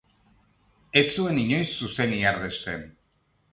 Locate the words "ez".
1.01-1.03